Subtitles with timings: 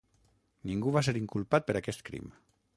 [0.69, 2.37] Ningú va ser inculpat per aquest crim.